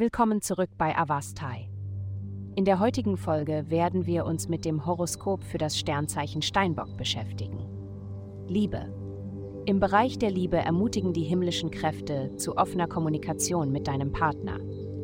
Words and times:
Willkommen 0.00 0.40
zurück 0.40 0.70
bei 0.78 0.96
Avastai. 0.96 1.68
In 2.56 2.64
der 2.64 2.80
heutigen 2.80 3.18
Folge 3.18 3.66
werden 3.68 4.06
wir 4.06 4.24
uns 4.24 4.48
mit 4.48 4.64
dem 4.64 4.86
Horoskop 4.86 5.44
für 5.44 5.58
das 5.58 5.78
Sternzeichen 5.78 6.40
Steinbock 6.40 6.96
beschäftigen. 6.96 7.58
Liebe. 8.48 8.94
Im 9.66 9.78
Bereich 9.78 10.18
der 10.18 10.30
Liebe 10.30 10.56
ermutigen 10.56 11.12
die 11.12 11.24
himmlischen 11.24 11.70
Kräfte 11.70 12.34
zu 12.36 12.56
offener 12.56 12.86
Kommunikation 12.86 13.72
mit 13.72 13.88
deinem 13.88 14.10
Partner. 14.10 14.58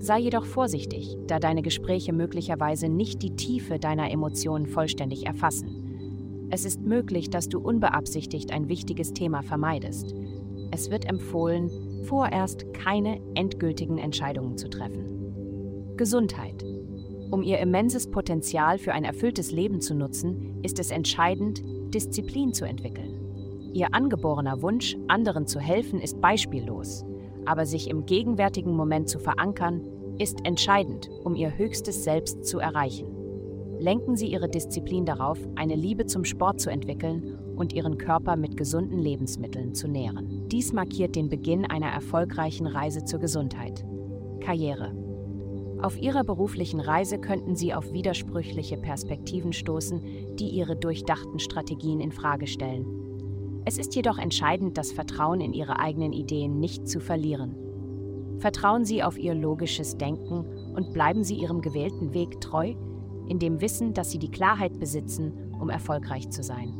Sei 0.00 0.18
jedoch 0.18 0.44
vorsichtig, 0.44 1.16
da 1.28 1.38
deine 1.38 1.62
Gespräche 1.62 2.12
möglicherweise 2.12 2.88
nicht 2.88 3.22
die 3.22 3.36
Tiefe 3.36 3.78
deiner 3.78 4.10
Emotionen 4.10 4.66
vollständig 4.66 5.24
erfassen. 5.24 6.48
Es 6.50 6.64
ist 6.64 6.80
möglich, 6.80 7.30
dass 7.30 7.48
du 7.48 7.60
unbeabsichtigt 7.60 8.52
ein 8.52 8.68
wichtiges 8.68 9.12
Thema 9.12 9.42
vermeidest. 9.42 10.14
Es 10.70 10.90
wird 10.90 11.06
empfohlen, 11.08 11.70
vorerst 12.04 12.72
keine 12.74 13.20
endgültigen 13.34 13.98
Entscheidungen 13.98 14.56
zu 14.56 14.68
treffen. 14.68 15.94
Gesundheit. 15.96 16.64
Um 17.30 17.42
ihr 17.42 17.58
immenses 17.58 18.10
Potenzial 18.10 18.78
für 18.78 18.92
ein 18.92 19.04
erfülltes 19.04 19.52
Leben 19.52 19.80
zu 19.80 19.94
nutzen, 19.94 20.60
ist 20.62 20.78
es 20.78 20.90
entscheidend, 20.90 21.62
Disziplin 21.94 22.52
zu 22.52 22.64
entwickeln. 22.64 23.70
Ihr 23.72 23.94
angeborener 23.94 24.62
Wunsch, 24.62 24.96
anderen 25.06 25.46
zu 25.46 25.60
helfen, 25.60 26.00
ist 26.00 26.20
beispiellos, 26.20 27.04
aber 27.44 27.66
sich 27.66 27.88
im 27.88 28.06
gegenwärtigen 28.06 28.74
Moment 28.74 29.08
zu 29.08 29.18
verankern, 29.18 29.82
ist 30.18 30.44
entscheidend, 30.44 31.08
um 31.24 31.36
ihr 31.36 31.56
höchstes 31.56 32.02
Selbst 32.02 32.44
zu 32.44 32.58
erreichen. 32.58 33.19
Lenken 33.80 34.14
Sie 34.14 34.26
Ihre 34.26 34.50
Disziplin 34.50 35.06
darauf, 35.06 35.38
eine 35.54 35.74
Liebe 35.74 36.04
zum 36.04 36.26
Sport 36.26 36.60
zu 36.60 36.70
entwickeln 36.70 37.38
und 37.56 37.72
Ihren 37.72 37.96
Körper 37.96 38.36
mit 38.36 38.58
gesunden 38.58 38.98
Lebensmitteln 38.98 39.74
zu 39.74 39.88
nähren. 39.88 40.46
Dies 40.48 40.74
markiert 40.74 41.16
den 41.16 41.30
Beginn 41.30 41.64
einer 41.64 41.88
erfolgreichen 41.88 42.66
Reise 42.66 43.04
zur 43.04 43.20
Gesundheit. 43.20 43.82
Karriere. 44.40 44.94
Auf 45.80 45.98
Ihrer 45.98 46.24
beruflichen 46.24 46.78
Reise 46.78 47.18
könnten 47.18 47.56
Sie 47.56 47.72
auf 47.72 47.90
widersprüchliche 47.94 48.76
Perspektiven 48.76 49.54
stoßen, 49.54 50.02
die 50.36 50.50
Ihre 50.50 50.76
durchdachten 50.76 51.38
Strategien 51.38 52.00
in 52.00 52.12
Frage 52.12 52.46
stellen. 52.46 52.84
Es 53.64 53.78
ist 53.78 53.94
jedoch 53.94 54.18
entscheidend, 54.18 54.76
das 54.76 54.92
Vertrauen 54.92 55.40
in 55.40 55.54
Ihre 55.54 55.78
eigenen 55.78 56.12
Ideen 56.12 56.60
nicht 56.60 56.86
zu 56.86 57.00
verlieren. 57.00 57.56
Vertrauen 58.40 58.84
Sie 58.84 59.02
auf 59.02 59.18
Ihr 59.18 59.34
logisches 59.34 59.96
Denken 59.96 60.44
und 60.74 60.92
bleiben 60.92 61.24
Sie 61.24 61.36
Ihrem 61.36 61.62
gewählten 61.62 62.12
Weg 62.12 62.42
treu, 62.42 62.74
in 63.30 63.38
dem 63.38 63.60
Wissen, 63.60 63.94
dass 63.94 64.10
Sie 64.10 64.18
die 64.18 64.30
Klarheit 64.30 64.78
besitzen, 64.80 65.32
um 65.60 65.70
erfolgreich 65.70 66.28
zu 66.30 66.42
sein. 66.42 66.74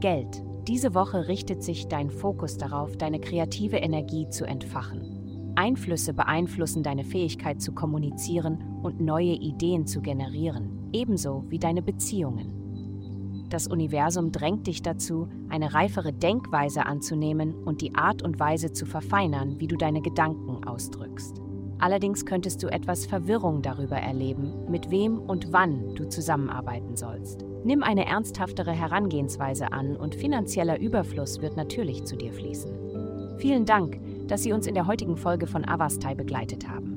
Geld. 0.00 0.42
Diese 0.66 0.94
Woche 0.94 1.28
richtet 1.28 1.62
sich 1.62 1.88
dein 1.88 2.10
Fokus 2.10 2.56
darauf, 2.56 2.96
deine 2.96 3.20
kreative 3.20 3.76
Energie 3.76 4.28
zu 4.30 4.46
entfachen. 4.46 5.52
Einflüsse 5.54 6.12
beeinflussen 6.12 6.82
deine 6.82 7.04
Fähigkeit 7.04 7.62
zu 7.62 7.72
kommunizieren 7.72 8.80
und 8.82 9.00
neue 9.00 9.34
Ideen 9.34 9.86
zu 9.86 10.00
generieren, 10.00 10.90
ebenso 10.92 11.44
wie 11.48 11.58
deine 11.58 11.82
Beziehungen. 11.82 13.46
Das 13.50 13.68
Universum 13.68 14.32
drängt 14.32 14.66
dich 14.66 14.82
dazu, 14.82 15.28
eine 15.48 15.74
reifere 15.74 16.12
Denkweise 16.12 16.86
anzunehmen 16.86 17.54
und 17.54 17.82
die 17.82 17.94
Art 17.94 18.22
und 18.22 18.40
Weise 18.40 18.72
zu 18.72 18.86
verfeinern, 18.86 19.60
wie 19.60 19.68
du 19.68 19.76
deine 19.76 20.00
Gedanken 20.00 20.64
ausdrückst. 20.64 21.40
Allerdings 21.78 22.24
könntest 22.24 22.62
du 22.62 22.68
etwas 22.68 23.06
Verwirrung 23.06 23.62
darüber 23.62 23.96
erleben, 23.96 24.70
mit 24.70 24.90
wem 24.90 25.18
und 25.18 25.52
wann 25.52 25.94
du 25.94 26.08
zusammenarbeiten 26.08 26.96
sollst. 26.96 27.44
Nimm 27.64 27.82
eine 27.82 28.06
ernsthaftere 28.06 28.72
Herangehensweise 28.72 29.72
an 29.72 29.96
und 29.96 30.14
finanzieller 30.14 30.78
Überfluss 30.78 31.40
wird 31.40 31.56
natürlich 31.56 32.04
zu 32.04 32.16
dir 32.16 32.32
fließen. 32.32 33.38
Vielen 33.38 33.64
Dank, 33.64 33.98
dass 34.28 34.42
Sie 34.42 34.52
uns 34.52 34.66
in 34.66 34.74
der 34.74 34.86
heutigen 34.86 35.16
Folge 35.16 35.46
von 35.46 35.66
Avastai 35.66 36.14
begleitet 36.14 36.68
haben. 36.68 36.94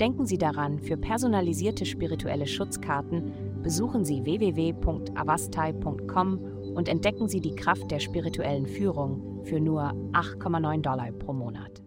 Denken 0.00 0.26
Sie 0.26 0.38
daran, 0.38 0.78
für 0.78 0.96
personalisierte 0.96 1.84
spirituelle 1.84 2.46
Schutzkarten 2.46 3.32
besuchen 3.62 4.04
Sie 4.04 4.24
www.avastai.com 4.24 6.38
und 6.74 6.88
entdecken 6.88 7.28
Sie 7.28 7.40
die 7.40 7.54
Kraft 7.54 7.90
der 7.90 8.00
spirituellen 8.00 8.66
Führung 8.66 9.44
für 9.44 9.60
nur 9.60 9.92
8,9 10.12 10.80
Dollar 10.80 11.12
pro 11.12 11.32
Monat. 11.32 11.82